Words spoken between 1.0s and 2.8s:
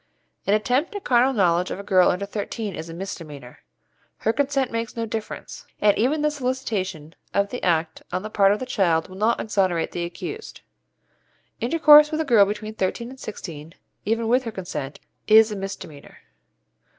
carnal knowledge of a girl under thirteen